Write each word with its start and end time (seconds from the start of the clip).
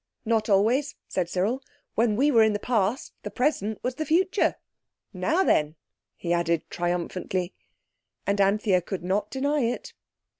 "Not 0.25 0.49
always," 0.49 0.95
said 1.07 1.29
Cyril. 1.29 1.61
"When 1.93 2.15
we 2.15 2.31
were 2.31 2.41
in 2.41 2.53
the 2.53 2.59
Past 2.59 3.13
the 3.21 3.29
present 3.29 3.77
was 3.83 3.93
the 3.93 4.05
future. 4.07 4.55
Now 5.13 5.43
then!" 5.43 5.75
he 6.15 6.33
added 6.33 6.67
triumphantly. 6.71 7.53
And 8.25 8.41
Anthea 8.41 8.81
could 8.81 9.03
not 9.03 9.29
deny 9.29 9.59
it. 9.59 9.93